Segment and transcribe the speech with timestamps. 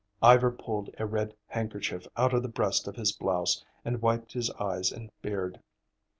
[0.23, 4.49] Ivar pulled a red handkerchief out of the breast of his blouse and wiped his
[4.59, 5.59] eyes and beard.